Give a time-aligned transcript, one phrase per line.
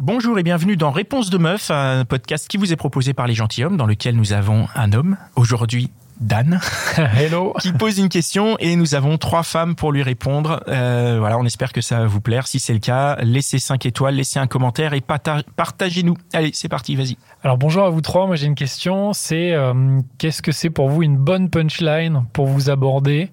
[0.00, 3.34] Bonjour et bienvenue dans Réponse de Meuf, un podcast qui vous est proposé par les
[3.34, 5.90] gentilshommes, dans lequel nous avons un homme, aujourd'hui
[6.20, 6.60] Dan,
[6.96, 7.52] Hello.
[7.60, 10.62] qui pose une question et nous avons trois femmes pour lui répondre.
[10.68, 12.46] Euh, voilà, on espère que ça va vous plaire.
[12.46, 16.16] Si c'est le cas, laissez 5 étoiles, laissez un commentaire et partagez-nous.
[16.32, 17.16] Allez, c'est parti, vas-y.
[17.42, 18.28] Alors bonjour à vous trois.
[18.28, 19.12] Moi j'ai une question.
[19.12, 23.32] C'est euh, qu'est-ce que c'est pour vous une bonne punchline pour vous aborder?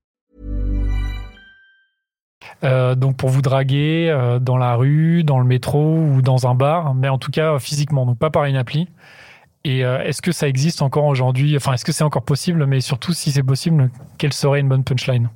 [2.63, 6.55] Euh, Donc pour vous draguer euh, dans la rue, dans le métro ou dans un
[6.55, 8.87] bar, mais en tout cas euh, physiquement, donc pas par une appli.
[9.63, 11.55] Et euh, est-ce que ça existe encore aujourd'hui?
[11.55, 12.65] Enfin, est-ce que c'est encore possible?
[12.65, 15.29] Mais surtout, si c'est possible, quelle serait une bonne punchline?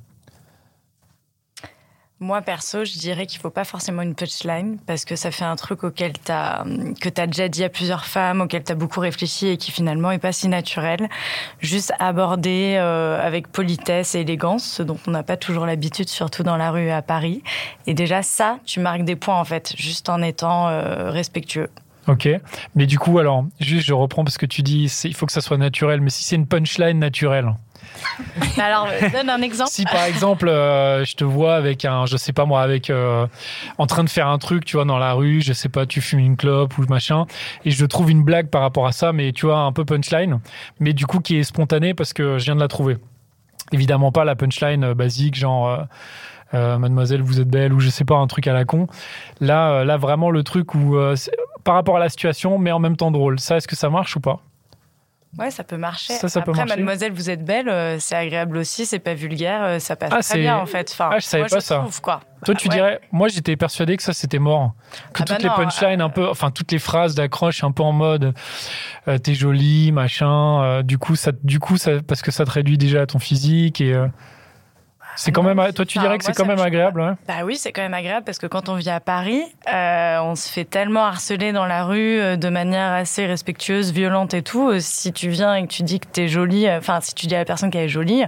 [2.18, 5.54] Moi, perso, je dirais qu'il faut pas forcément une punchline parce que ça fait un
[5.54, 6.64] truc auquel t'as,
[6.98, 9.70] que tu as déjà dit à plusieurs femmes, auquel tu as beaucoup réfléchi et qui
[9.70, 11.10] finalement est pas si naturel.
[11.60, 16.42] Juste aborder euh, avec politesse et élégance, ce dont on n'a pas toujours l'habitude, surtout
[16.42, 17.42] dans la rue à Paris.
[17.86, 21.68] Et déjà, ça, tu marques des points en fait, juste en étant euh, respectueux.
[22.08, 22.28] Ok.
[22.74, 25.40] Mais du coup, alors, juste je reprends parce que tu dis il faut que ça
[25.40, 26.00] soit naturel.
[26.00, 27.52] Mais si c'est une punchline naturelle,
[28.58, 29.70] Alors, donne un exemple.
[29.70, 33.26] Si par exemple, euh, je te vois avec un, je sais pas moi, avec euh,
[33.78, 36.00] en train de faire un truc, tu vois, dans la rue, je sais pas, tu
[36.00, 37.26] fumes une clope ou machin,
[37.64, 40.40] et je trouve une blague par rapport à ça, mais tu vois, un peu punchline,
[40.80, 42.96] mais du coup qui est spontanée parce que je viens de la trouver.
[43.72, 45.86] Évidemment pas la punchline euh, basique, genre.
[46.52, 48.86] Mademoiselle, vous êtes belle, ou je sais pas, un truc à la con.
[49.40, 50.96] Là, là vraiment le truc où,
[51.64, 53.38] par rapport à la situation, mais en même temps drôle.
[53.38, 54.40] Ça, est-ce que ça marche ou pas?
[55.38, 56.14] Ouais, ça peut marcher.
[56.14, 56.76] Ça, ça peut Après, marcher.
[56.76, 60.22] mademoiselle, vous êtes belle, euh, c'est agréable aussi, c'est pas vulgaire, euh, ça passe Ah,
[60.22, 60.88] très bien en fait.
[60.90, 61.78] Enfin, Ah, je savais moi, pas ça.
[61.80, 62.20] Trouve, quoi.
[62.44, 62.74] Toi, tu ouais.
[62.74, 64.72] dirais, moi j'étais persuadé que ça c'était mort.
[65.12, 67.82] Que Ah bah toutes les punchlines, un peu, enfin toutes les phrases d'accroche un peu
[67.82, 68.32] en mode
[69.08, 70.62] euh, t'es jolie, machin.
[70.62, 73.18] euh, du coup, ça, du coup, ça, parce que ça te réduit déjà à ton
[73.18, 74.06] physique et euh,
[75.16, 75.60] c'est quand même.
[75.66, 77.82] c'est- Toi, tu enfin, dirais que c'est quand même agréable, hein Bah oui, c'est quand
[77.82, 81.52] même agréable parce que quand on vit à Paris, euh, on se fait tellement harceler
[81.52, 84.68] dans la rue euh, de manière assez respectueuse, violente et tout.
[84.70, 87.26] Euh, Si tu viens et que tu dis que t'es jolie, euh, enfin si tu
[87.26, 88.24] dis à la personne qu'elle est jolie,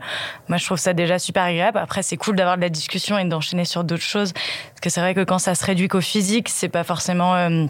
[0.49, 1.79] moi je trouve ça déjà super agréable.
[1.79, 5.01] Après c'est cool d'avoir de la discussion et d'enchaîner sur d'autres choses parce que c'est
[5.01, 7.67] vrai que quand ça se réduit qu'au physique, c'est pas forcément euh,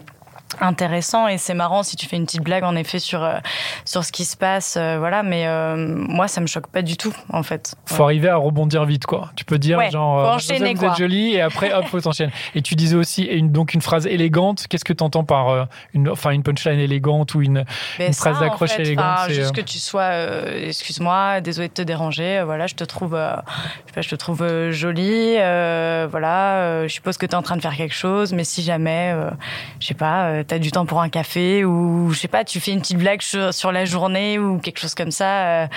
[0.61, 3.37] intéressant et c'est marrant si tu fais une petite blague en effet sur euh,
[3.85, 6.97] sur ce qui se passe euh, voilà mais euh, moi ça me choque pas du
[6.97, 9.31] tout en fait Faut arriver à rebondir vite, quoi.
[9.35, 10.89] Tu peux dire Ouais, genre, faut enchaîner, vous quoi.
[10.91, 12.31] êtes jolie et après hop, faut t'enchaîner.
[12.55, 14.65] Et tu disais aussi une, donc une phrase élégante.
[14.69, 17.65] Qu'est-ce que tu entends par une, enfin une punchline élégante ou une
[17.97, 20.11] Ben Une ça, phrase en d'accroche fait, élégante, enfin, juste que tu sois,
[20.63, 22.41] excuse-moi, désolé de te déranger.
[22.43, 25.35] voilà, je te trouve, je sais pas, je te trouve jolie.
[25.35, 29.15] voilà, je suppose que tu es en train de faire quelque chose, mais si jamais,
[29.79, 32.59] je sais pas, tu as du temps pour un café ou je sais pas, tu
[32.59, 35.63] fais une petite blague sur, sur la journée ou quelque chose comme ça.
[35.63, 35.67] euh,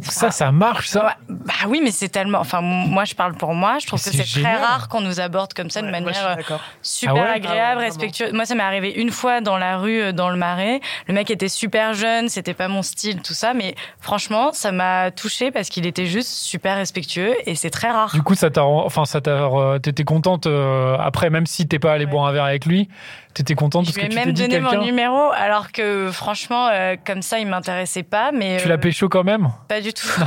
[0.00, 1.06] ça, ça marche, ça?
[1.06, 2.38] Ouais, bah oui, mais c'est tellement.
[2.38, 3.78] Enfin, moi, je parle pour moi.
[3.80, 6.56] Je trouve Mais que c'est très rare qu'on nous aborde comme ça de manière euh,
[6.82, 7.30] super Ah ouais?
[7.30, 8.32] agréable, Ah ouais, respectueuse.
[8.32, 10.80] Moi, ça m'est arrivé une fois dans la rue, euh, dans le Marais.
[11.08, 15.10] Le mec était super jeune, c'était pas mon style, tout ça, mais franchement, ça m'a
[15.10, 18.10] touché parce qu'il était juste super respectueux et c'est très rare.
[18.12, 19.48] Du coup, ça t'a, enfin, ça t'a,
[19.82, 22.10] t'étais contente euh, après, même si t'es pas allé Ouais.
[22.10, 22.88] boire un verre avec lui,
[23.32, 27.38] t'étais contente parce que t'es même donné mon numéro, alors que franchement, euh, comme ça,
[27.38, 29.48] il m'intéressait pas, mais Tu euh, l'as pécho quand même?
[29.68, 30.06] pas du tout.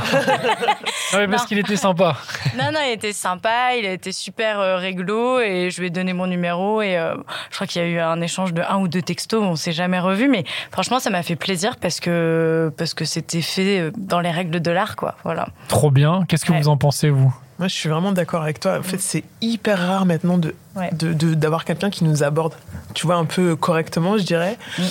[1.12, 2.16] Non, mais parce qu'il était sympa.
[2.58, 5.90] Non, non, il était sympa, il a été super euh, réglo et je lui ai
[5.90, 7.14] donné mon numéro et euh,
[7.50, 9.72] je crois qu'il y a eu un échange de un ou deux textos, on s'est
[9.72, 13.90] jamais revus, mais franchement, ça m'a fait plaisir parce que parce que c'était fait euh,
[13.96, 15.14] dans les règles de l'art, quoi.
[15.24, 15.48] Voilà.
[15.68, 16.24] Trop bien.
[16.28, 16.60] Qu'est-ce que Ouais.
[16.60, 17.34] vous en pensez, vous?
[17.58, 18.78] Moi, je suis vraiment d'accord avec toi.
[18.78, 20.90] En fait, c'est hyper rare maintenant de Ouais.
[20.92, 22.54] de- de- d'avoir quelqu'un qui nous aborde,
[22.94, 24.56] tu vois, un peu correctement, je dirais.
[24.78, 24.82] Mm.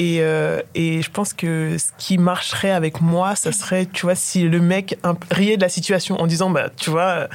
[0.00, 4.14] Et, euh, et je pense que ce qui marcherait avec moi, ça serait, tu vois,
[4.16, 4.98] si le mec
[5.30, 7.28] riait de la situation en disant, bah, tu vois,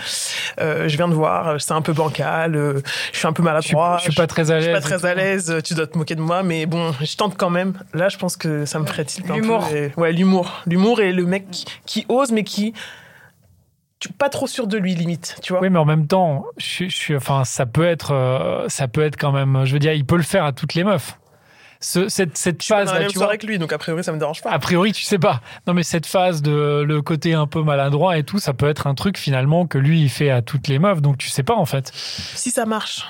[0.60, 2.82] euh, je viens de voir, c'est un peu bancal, euh,
[3.14, 4.82] je suis un peu je suis, maladroit, je suis pas très à je suis l'aise.
[4.82, 7.50] pas très à l'aise, tu dois te moquer de moi, mais bon, je tente quand
[7.50, 7.74] même.
[7.94, 9.40] Là, je pense que ça me ferait tilt un peu.
[9.42, 9.68] L'humour.
[9.74, 10.62] et- Ouais, l'humour.
[10.68, 12.74] L'humour et le mec qui, qui ose, mais qui.
[14.18, 15.62] Pas trop sûr de lui, limite, tu vois.
[15.62, 19.02] Oui, mais en même temps, je, suis- je enfin, ça peut être, euh, ça peut
[19.02, 19.66] être quand même.
[19.66, 21.18] Je veux dire, il peut le faire à toutes les meufs.
[21.82, 23.38] ce- cette, cette Je suis pas phase dans la là, même tu vois.
[23.38, 24.52] que lui, donc a priori, ça me dérange pas.
[24.52, 25.42] A priori, tu sais pas.
[25.68, 28.86] Non, mais cette phase de le côté un peu maladroit et tout, ça peut être
[28.88, 31.56] un truc finalement que lui il fait à toutes les meufs, donc tu sais pas
[31.56, 31.90] en fait.
[31.94, 33.06] Si ça marche.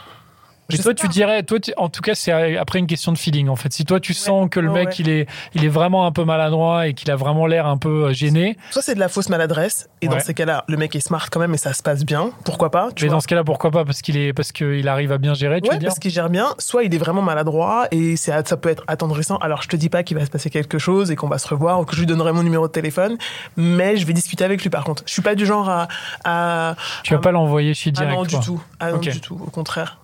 [0.69, 1.11] Mais Je toi, tu pas.
[1.13, 3.73] dirais, toi, tu- en tout cas, c'est après une question de feeling en fait.
[3.73, 4.95] Si toi tu sens que le mec ouais.
[4.99, 8.05] il est, il est vraiment un peu maladroit et qu'il a vraiment l'air un peu
[8.05, 10.15] euh, gêné, Soit c'est de la fausse maladresse, et Ouais.
[10.15, 12.31] dans ces cas-là, le mec est smart quand même et ça se passe bien.
[12.45, 13.15] Pourquoi pas tu mais vois.
[13.17, 13.83] dans ce cas-là, pourquoi pas?
[13.85, 15.61] Parce qu'il est, parce qu'il arrive à bien gérer.
[15.61, 15.89] Tu Ouais, veux dire?
[15.89, 16.53] parce qu'il gère bien.
[16.59, 19.37] Soit il est vraiment maladroit et ça peut être attendrissant.
[19.37, 21.47] Alors je te dis pas qu'il va se passer quelque chose et qu'on va se
[21.47, 23.17] revoir ou que je lui donnerai mon numéro de téléphone,
[23.57, 25.03] mais je vais discuter avec lui par contre.
[25.05, 25.87] Je suis pas du genre à.
[26.25, 28.13] à Tu vas à- pas l'envoyer chez Ah direct.
[28.15, 28.61] non, du tout.
[28.79, 29.39] Ah non, du tout.
[29.45, 29.98] Au contraire.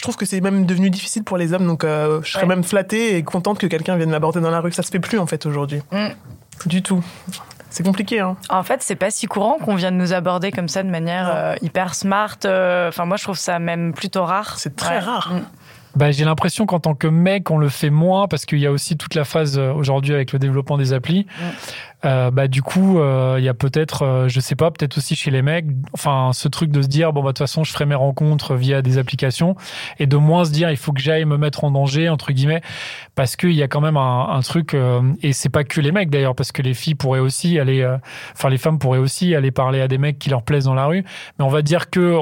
[0.00, 2.48] Je trouve que c'est même devenu difficile pour les hommes, donc euh, je serais Ouais.
[2.48, 4.72] même flattée et contente que quelqu'un vienne m'aborder dans la rue.
[4.72, 5.82] Ça se fait plus en fait aujourd'hui.
[5.92, 6.06] Mm.
[6.64, 7.04] Du tout.
[7.68, 8.38] C'est compliqué, hein.
[8.48, 11.54] En fait, c'est pas si courant qu'on vienne nous aborder comme ça de manière euh,
[11.60, 12.38] hyper smart.
[12.46, 14.58] euh, Enfin, moi, je trouve ça même plutôt rare.
[14.58, 15.00] C'est très Ouais.
[15.00, 15.32] rare.
[15.34, 15.40] Mm.
[15.96, 18.70] Bah, j'ai l'impression qu'en tant que mec, on le fait moins parce qu'il y a
[18.70, 21.26] aussi toute la phase aujourd'hui avec le développement des applis.
[22.04, 25.16] Euh, bah, du coup, euh, il y a peut-être, euh, je sais pas, peut-être aussi
[25.16, 27.72] chez les mecs, enfin, ce truc de se dire, bon, bah, de toute façon, je
[27.72, 29.54] ferai mes rencontres via des applications
[29.98, 32.62] et de moins se dire, il faut que j'aille me mettre en danger, entre guillemets,
[33.14, 35.92] parce qu'il y a quand même un, un truc, euh, et c'est pas que les
[35.92, 37.98] mecs d'ailleurs, parce que les filles pourraient aussi aller, euh,
[38.32, 40.86] enfin, les femmes pourraient aussi aller parler à des mecs qui leur plaisent dans la
[40.86, 41.04] rue.
[41.38, 42.16] Mais on va dire que,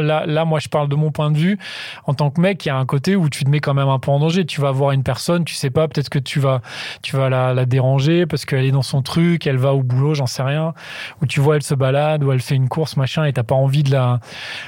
[0.00, 1.58] là, là, moi, je parle de mon point de vue.
[2.06, 3.88] En tant que mec, il y a un côté où tu te mets quand même
[3.88, 4.44] un peu en danger.
[4.44, 6.60] Tu vas voir une personne, tu sais pas, peut-être que tu vas,
[7.02, 10.14] tu vas la, la déranger parce qu'elle est dans son truc, elle va au boulot,
[10.14, 10.74] j'en sais rien.
[11.22, 13.54] Ou tu vois, elle se balade, ou elle fait une course, machin, et t'as pas
[13.54, 14.20] envie de la,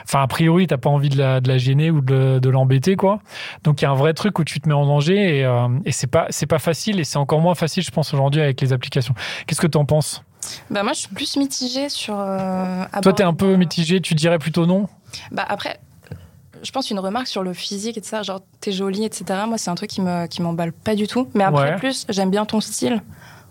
[0.04, 2.96] enfin, a priori, t'as pas envie de la, de la gêner ou de, de l'embêter,
[2.96, 3.20] quoi.
[3.64, 5.68] Donc, il y a un vrai truc où tu te mets en danger et, euh,
[5.84, 8.60] et c'est pas, c'est pas facile et c'est encore moins facile, je pense, aujourd'hui avec
[8.60, 9.14] les applications.
[9.46, 10.22] Qu'est-ce que t'en penses?
[10.70, 12.14] Bah moi, je suis plus mitigée sur.
[12.18, 14.88] euh, Toi, t'es un peu mitigé, tu dirais plutôt non?
[15.32, 15.80] Bah après,
[16.62, 19.24] je pense une remarque sur le physique et tout ça, genre t'es jolie, etc.
[19.48, 21.28] Moi, c'est un truc qui me qui m'emballe pas du tout.
[21.34, 21.76] Mais après, Ouais.
[21.76, 23.02] plus, j'aime bien ton style,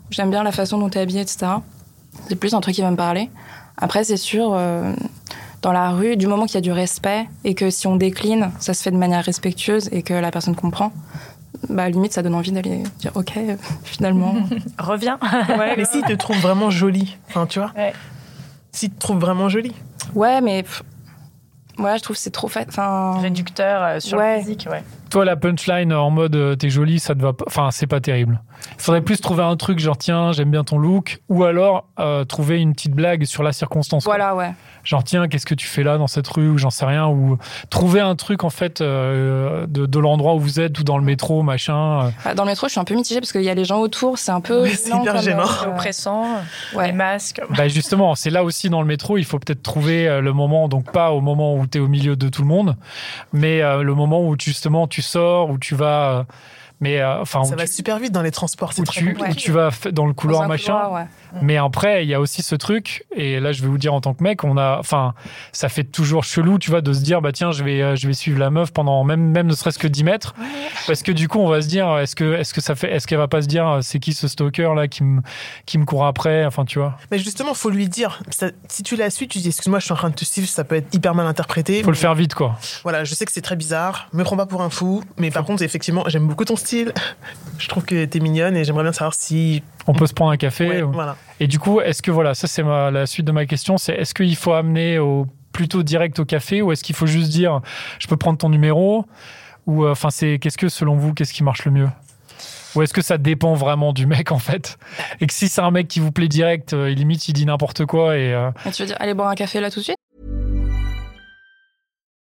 [0.10, 1.48] j'aime bien la façon dont t'es habillée, etc.
[2.30, 3.30] C'est plus un truc qui va me parler.
[3.78, 4.94] Après, c'est sûr, euh,
[5.62, 8.52] dans la rue, du moment qu'il y a du respect et que si on décline,
[8.60, 10.92] ça se fait de manière respectueuse et que la personne comprend.
[11.70, 14.36] Bah, à la limite, ça donne envie d'aller dire, ok, euh, finalement.
[14.80, 15.18] Reviens.
[15.58, 17.72] Ouais, mais s'il te trouve vraiment jolie, enfin, tu vois.
[17.76, 17.94] Ouais.
[18.72, 19.74] S'il te trouve vraiment jolie.
[20.14, 20.84] ouais, mais pff,
[21.80, 22.66] ouais, je trouve que c'est trop fait.
[22.68, 24.36] Enfin, Réducteur euh, sur Ouais.
[24.38, 24.84] le physique, ouais.
[25.16, 27.46] Toi, la punchline en mode euh, t'es jolie, ça te va pas.
[27.48, 28.42] Enfin, c'est pas terrible.
[28.78, 32.26] Il faudrait plus trouver un truc genre tiens, j'aime bien ton look, ou alors euh,
[32.26, 34.04] trouver une petite blague sur la circonstance.
[34.04, 34.16] quoi.
[34.16, 34.52] voilà, ouais.
[34.84, 37.38] Genre tiens, qu'est-ce que tu fais là dans cette rue ou j'en sais rien, ou
[37.70, 41.04] trouver un truc en fait euh, de, de l'endroit où vous êtes ou dans le
[41.06, 42.08] métro, machin.
[42.08, 42.10] euh.
[42.26, 43.80] Bah, Dans le métro, je suis un peu mitigée parce qu'il y a les gens
[43.80, 44.64] autour, c'est un peu.
[44.64, 45.44] Ouais, c'est gênant hyper gênant.
[45.66, 46.26] euh, Oppressant,
[46.76, 46.88] ouais.
[46.88, 47.42] les masques.
[47.56, 50.92] Bah justement, c'est là aussi dans le métro, il faut peut-être trouver le moment, donc
[50.92, 52.76] pas au moment où tu es au milieu de tout le monde,
[53.32, 56.24] mais euh, le moment où tu- justement tu sors, où tu vas, euh,
[56.80, 58.70] mais euh, enfin Ça va tu- super vite dans les transports.
[58.70, 60.74] où C'est très tu, où tu vas dans le couloir machin.
[60.74, 61.06] couloir, ouais.
[61.42, 64.00] Mais après, il y a aussi ce truc, et là, je vais vous dire en
[64.02, 65.14] tant que mec, on a, enfin,
[65.52, 68.08] ça fait toujours chelou, tu vois, de se dire, bah tiens, je vais, euh, je
[68.08, 70.34] vais suivre la meuf pendant même, même ne serait-ce que 10 mètres,
[70.88, 73.06] parce que du coup, on va se dire, est-ce que, est-ce que ça fait, est-ce
[73.08, 75.22] qu'elle va pas se dire, c'est qui ce stalker là qui me,
[75.66, 78.22] qui me court après, enfin, tu vois, Mais justement, faut lui dire.
[78.30, 80.48] Ça- si tu la suis, tu dis excuse-moi, je suis en train de te suivre,
[80.48, 81.84] ça peut être hyper mal interprété.
[81.84, 82.58] faut le faire vite, quoi.
[82.84, 84.08] Voilà, je sais que c'est très bizarre.
[84.14, 86.94] Me prends pas pour un fou, mais par contre, effectivement, j'aime beaucoup ton style.
[87.58, 89.64] Je trouve que t'es mignonne et j'aimerais bien savoir si.
[89.88, 90.68] On peut se prendre un café.
[90.68, 91.16] Ouais, ou- voilà.
[91.40, 93.94] Et du coup, est-ce que voilà, ça c'est ma- la suite de ma question, c'est
[93.94, 97.62] est-ce qu'il faut amener au plutôt direct au café ou est-ce qu'il faut juste dire,
[98.00, 99.06] je peux prendre ton numéro
[99.68, 101.88] ou euh, enfin c'est qu'est-ce que selon vous, qu'est-ce qui marche le mieux?
[102.76, 104.78] Ou est-ce que ça dépend vraiment du mec en fait?
[105.22, 107.46] Et que si c'est un mec qui vous plaît direct, euh, il limite il dit
[107.46, 109.86] n'importe quoi et euh, Et tu veux dire, allez boire un café là tout de
[109.86, 109.96] suite?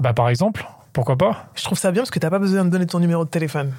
[0.00, 1.46] Bah par exemple, pourquoi pas?
[1.54, 3.72] Je trouve ça bien parce que t'as pas besoin de donner ton numéro de téléphone.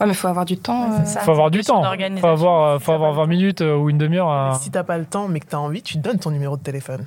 [0.00, 0.90] Ouais, mais faut avoir du temps.
[0.90, 1.20] Ouais, euh, ça.
[1.20, 1.82] Faut avoir du temps.
[2.20, 3.18] Faut avoir euh, faut ça, avoir ouais.
[3.18, 5.58] 20 minutes euh, ou une demi-heure à Si t'as pas le temps mais que t'as
[5.58, 7.06] envie, tu donnes ton numéro de téléphone.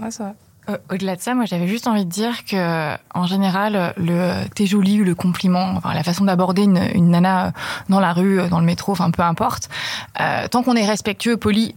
[0.00, 0.34] Ouais, vrai.
[0.68, 4.66] Euh, Au-delà de ça, moi j'avais juste envie de dire que en général, le t'es
[4.66, 7.52] jolie ou le compliment, enfin, la façon d'aborder une, une nana
[7.88, 9.68] dans la rue, dans le métro, enfin peu importe,
[10.20, 11.74] euh, tant qu'on est respectueux, poli,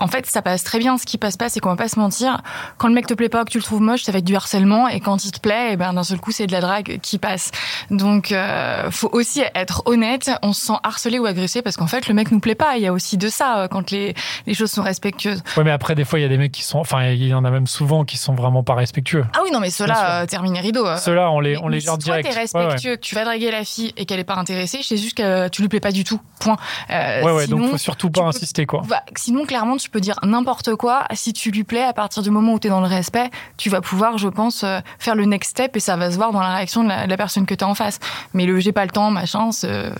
[0.00, 0.98] en fait, ça passe très bien.
[0.98, 2.40] Ce qui passe pas, c'est qu'on va pas se mentir.
[2.78, 4.34] Quand le mec te plaît pas, que tu le trouves moche, ça va être du
[4.34, 4.88] harcèlement.
[4.88, 7.18] Et quand il te plaît, eh ben, d'un seul coup, c'est de la drague qui
[7.18, 7.50] passe.
[7.90, 10.30] Donc, euh, faut aussi être honnête.
[10.42, 12.76] On se sent harcelé ou agressé parce qu'en fait, le mec nous plaît pas.
[12.76, 14.14] Il y a aussi de ça euh, quand les,
[14.46, 15.42] les choses sont respectueuses.
[15.56, 17.34] Ouais, mais après, des fois, il y a des mecs qui sont, enfin, il y
[17.34, 19.24] en a même souvent qui sont vraiment pas respectueux.
[19.36, 20.86] Ah oui, non, mais ceux-là, euh, terminé rideau.
[20.86, 20.96] euh.
[20.96, 22.28] Ceux-là, on les, on Mais les si gère toi, direct.
[22.28, 22.64] t'es Ouais, ouais.
[22.66, 25.48] respectueux, que tu vas draguer la fille et qu'elle est pas intéressée, c'est juste que
[25.48, 26.20] tu lui plais pas du tout.
[26.40, 26.56] Point.
[26.90, 28.82] Euh, Ouais, ouais, donc sinon, faut surtout pas peux- insister, quoi.
[28.88, 31.04] Bah, sinon, clairement, tu peux dire n'importe quoi.
[31.12, 33.68] Si tu lui plais, à partir du moment où tu es dans le respect, tu
[33.70, 36.40] vas pouvoir, je pense, euh, faire le next step et ça va se voir dans
[36.40, 37.98] la réaction de la, de la personne que tu as en face.
[38.34, 39.68] Mais le j'ai pas le temps, machin, c'est.
[39.68, 39.90] euh,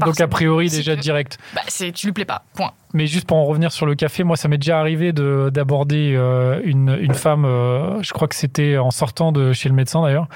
[0.00, 1.38] Donc, a priori, déjà tu- direct.
[1.54, 2.42] Bah, c'est, tu lui plais pas.
[2.54, 2.72] Point.
[2.94, 6.14] Mais juste pour en revenir sur le café, moi, ça m'est déjà arrivé de d'aborder
[6.16, 7.44] euh, une, une femme.
[7.44, 10.26] euh, je crois que c'était en sortant de chez le médecin d'ailleurs.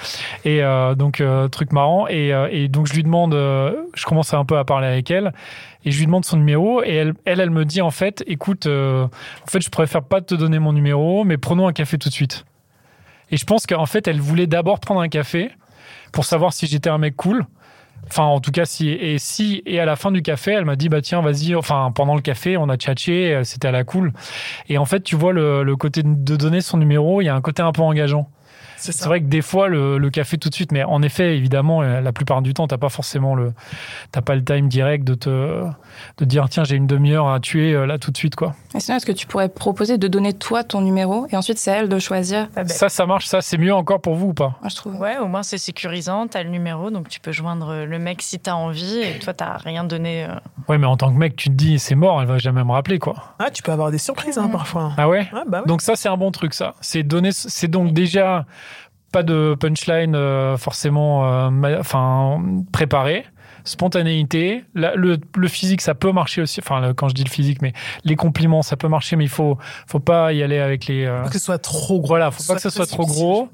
[0.44, 2.06] Et euh, donc truc marrant.
[2.08, 5.32] Et, et donc je lui demande, je commence un peu à parler avec elle,
[5.84, 6.82] et je lui demande son numéro.
[6.82, 10.34] Et elle, elle, me dit en fait, écoute, euh, en fait, je préfère pas te
[10.34, 12.44] donner mon numéro, mais prenons un café tout de suite.
[13.30, 15.50] Et je pense qu'en fait, elle voulait d'abord prendre un café
[16.12, 17.46] pour savoir si j'étais un mec cool.
[18.08, 20.76] Enfin, en tout cas, si et si et à la fin du café, elle m'a
[20.76, 21.54] dit bah tiens, vas-y.
[21.54, 24.12] Enfin, pendant le café, on a tchatché, euh, c'était à la cool.
[24.68, 27.34] Et en fait, tu vois le, le côté de donner son numéro, il y a
[27.34, 28.28] un côté un peu engageant.
[28.82, 31.82] C'est vrai que des fois le, le café tout de suite, mais en effet, évidemment,
[31.82, 33.52] euh, la plupart du temps, t'as pas forcément le,
[34.10, 35.64] t'as pas le time direct de te,
[36.18, 38.54] de dire tiens, j'ai une demi-heure à tuer euh, là tout de suite quoi.
[38.74, 41.70] Et sinon, est-ce que tu pourrais proposer de donner toi ton numéro et ensuite c'est
[41.70, 42.48] à elle de choisir?
[42.66, 44.56] Ça, ça marche, ça, c'est mieux encore pour vous ou pas?
[44.60, 44.98] Moi, je trouve.
[44.98, 48.38] Ouais, au moins c'est sécurisant, t'as le numéro, donc tu peux joindre le mec si
[48.38, 50.24] t'as envie, et toi t'as rien donné.
[50.24, 50.34] euh.
[50.68, 52.72] Ouais, mais en tant que mec, tu te dis c'est mort, elle va jamais me
[52.72, 53.34] rappeler quoi.
[53.38, 54.92] Ah, tu peux avoir des surprises hein, parfois.
[54.96, 55.28] Ah ouais?
[55.32, 55.68] Ah, bah oui.
[55.68, 56.74] Donc ça, c'est un bon truc, ça.
[56.80, 58.46] C'est donner, c'est donc déjà
[59.12, 62.42] pas de punchline euh, forcément, euh, enfin
[62.72, 63.24] préparé,
[63.64, 64.64] spontanéité.
[64.74, 66.60] La- le, le physique, ça peut marcher aussi.
[66.60, 67.72] Enfin, le- quand je dis le physique, mais
[68.04, 71.04] les compliments, ça peut marcher, mais il faut, faut pas y aller avec les.
[71.04, 72.08] euh, Pas que ce soit trop gros.
[72.08, 73.48] Voilà, faut pas que ce soit trop gros.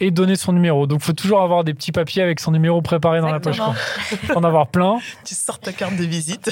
[0.00, 0.86] et donner son numéro.
[0.86, 3.58] Donc, faut toujours avoir des petits papiers avec son numéro préparé dans la poche.
[3.58, 3.74] Quoi.
[3.74, 4.98] Faut en avoir plein.
[5.24, 6.50] Tu sors ta carte de visite.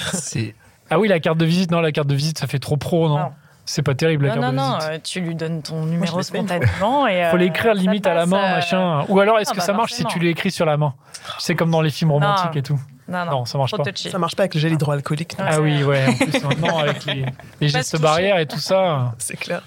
[0.91, 3.09] Ah oui, la carte de visite, non, la carte de visite, ça fait trop pro,
[3.09, 3.31] non, Non.
[3.73, 4.91] C'est pas terrible la Non, carte non, de non, visite.
[4.93, 6.23] euh, tu lui donnes ton numéro fois.
[6.25, 7.07] spontanément.
[7.07, 9.05] et Faut euh, l'écrire ça limite à la main, euh, machin.
[9.09, 10.93] Ou alors, est-ce Ah, que bah, ça marche si tu l'écris sur la main?
[11.39, 12.53] C'est comme dans les films romantiques Non.
[12.59, 12.81] et tout.
[13.11, 13.83] Non, non, Non, ça marche pas.
[13.83, 14.11] touchy.
[14.11, 15.39] Ça marche pas avec le gel hydroalcoolique.
[15.39, 15.45] non.
[15.49, 16.07] Ah oui, ouais.
[16.07, 18.03] En plus, maintenant, avec les, gestes toucher.
[18.03, 19.15] barrières et tout ça.
[19.19, 19.63] C'est clair.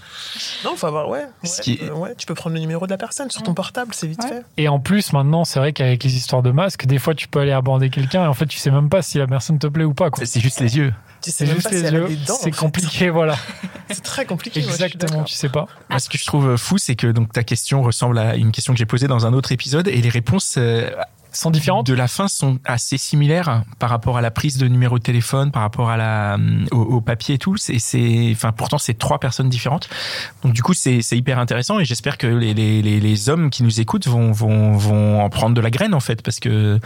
[0.64, 1.26] Non, faut avoir, ouais.
[1.44, 3.54] Ouais, qui est- euh, ouais, tu peux prendre le numéro de la personne sur ton
[3.54, 4.30] portable, c'est vite Ouais.
[4.30, 4.46] fait.
[4.58, 7.40] Et en plus, maintenant, c'est vrai qu'avec les histoires de masques, des fois, tu peux
[7.40, 9.84] aller aborder quelqu'un et en fait, tu sais même pas si la personne te plaît
[9.84, 10.10] ou pas.
[10.24, 10.94] c'est juste les yeux.
[11.22, 12.18] Tu sais C'est même juste pas si les elle a yeux.
[12.26, 12.52] C'est fait.
[12.52, 13.36] compliqué, voilà.
[13.90, 14.62] C'est très compliqué.
[14.62, 15.26] moi, Exactement, d'accord.
[15.26, 15.68] tu sais pas.
[15.90, 18.74] Moi, ce que je trouve fou, c'est que donc ta question ressemble à une question
[18.74, 20.90] que j'ai posée dans un autre épisode et les réponses euh,
[21.34, 24.98] Sont différentes de la fin sont assez similaires par rapport à la prise de numéro
[25.00, 27.58] de téléphone, par rapport à la euh, au, au papier et tout.
[27.58, 29.90] C'est, c'est, enfin, pourtant c'est trois personnes différentes.
[30.44, 33.50] Donc du coup, c'est, c'est hyper intéressant et j'espère que les, les, les, les hommes
[33.50, 36.80] qui nous écoutent vont, vont, vont en prendre de la graine en fait, parce que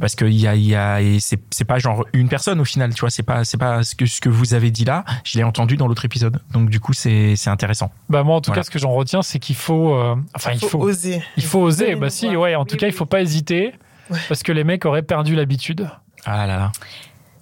[0.00, 2.60] parce que il y a, il y a et c'est, c'est pas genre une personne
[2.60, 3.10] au final, tu vois.
[3.10, 5.04] C'est pas, c'est pas ce que ce que vous avez dit là.
[5.24, 6.40] Je l'ai entendu dans l'autre épisode.
[6.52, 7.90] Donc du coup, c'est, c'est intéressant.
[8.08, 8.62] Bah moi, en tout Voilà.
[8.62, 11.22] cas, ce que j'en retiens, c'est qu'il faut, euh, enfin, il faut, faut, oser.
[11.36, 11.94] il faut oser.
[11.94, 12.54] Bah si, ouais.
[12.54, 13.72] En tout Oui, cas, il faut pas hésiter
[14.10, 14.18] Ouais.
[14.28, 15.88] parce que les mecs auraient perdu l'habitude.
[16.24, 16.72] Ah là là.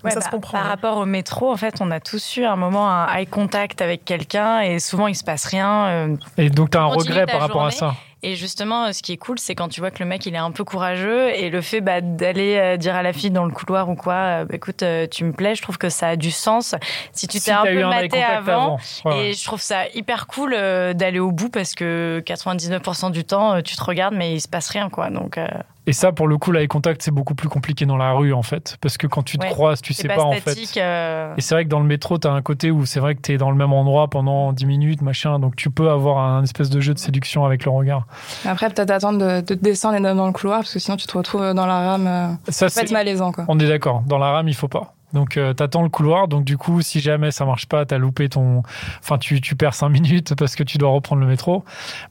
[0.02, 0.70] Mais ça bah, se comprend, Par hein.
[0.70, 4.04] rapport au métro, en fait, on a tous eu un moment un eye contact avec
[4.04, 5.86] quelqu'un et souvent il se passe rien.
[5.88, 7.94] euh, Et donc, tu as un regret par rapport à ça.
[8.22, 10.38] Et justement, ce qui est cool, c'est quand tu vois que le mec il est
[10.38, 13.50] un peu courageux et le fait bah, d'aller euh, dire à la fille dans le
[13.50, 16.16] couloir ou quoi, euh, bah, écoute, euh, tu me plais, je trouve que ça a
[16.16, 16.74] du sens.
[17.12, 18.78] Si tu Si t'es un peu un eye maté contact avant.
[19.06, 19.26] Ouais, ouais.
[19.28, 23.54] Et je trouve ça hyper cool euh, d'aller au bout parce que 99% du temps,
[23.54, 25.08] euh, tu te regardes mais il se passe rien quoi.
[25.08, 25.46] Donc euh,
[25.90, 28.42] Et ça, pour le coup, l'eye contact, c'est beaucoup plus compliqué dans la rue, en
[28.44, 28.76] fait.
[28.80, 29.50] Parce que quand tu te Ouais.
[29.50, 30.56] croises, tu sais pas, pas, en fait.
[30.76, 33.16] euh, Et c'est vrai que dans le métro, tu as un côté où c'est vrai
[33.16, 35.40] que tu es dans le même endroit pendant 10 minutes, machin.
[35.40, 38.06] Donc tu peux avoir un espèce de jeu de séduction avec le regard.
[38.46, 41.08] Après, peut-être attendre de, de descendre et d'aller dans le couloir parce que sinon tu
[41.08, 42.06] te retrouves dans la rame.
[42.06, 42.94] euh, Ça, Ça peut être c'est.
[42.94, 43.44] malaisant, quoi.
[43.48, 44.02] On est d'accord.
[44.06, 44.94] Dans la rame, il faut pas.
[45.12, 46.28] Donc euh, t'attends le couloir.
[46.28, 48.62] Donc du coup, si jamais ça marche pas, t'as loupé ton.
[49.02, 51.64] Enfin, tu, tu perds 5 minutes parce que tu dois reprendre le métro.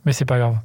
[0.06, 0.56] Mais c'est pas grave.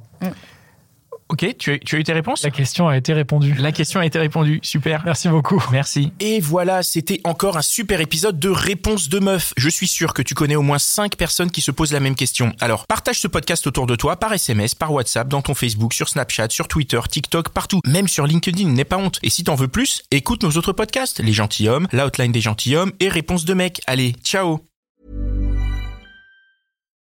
[1.29, 2.43] Ok, tu as, tu as eu tes réponses?
[2.43, 3.55] La question a été répondue.
[3.55, 4.59] La question a été répondue.
[4.61, 5.01] Super.
[5.05, 5.63] Merci beaucoup.
[5.71, 6.11] Merci.
[6.19, 9.53] Et voilà, c'était encore un super épisode de Réponse de Meuf.
[9.57, 12.15] Je suis sûr que tu connais au moins 5 personnes qui se posent la même
[12.15, 12.53] question.
[12.61, 16.09] Alors, partage ce podcast autour de toi par SMS, par WhatsApp, dans ton Facebook, sur
[16.09, 17.79] Snapchat, sur Twitter, TikTok, partout.
[17.87, 19.17] Même sur LinkedIn, n'aie pas honte.
[19.23, 21.19] Et si t'en veux plus, écoute nos autres podcasts.
[21.19, 23.81] Les Gentilhommes, l'Outline des Gentilhommes et Réponse de Mec.
[23.87, 24.74] Allez, ciao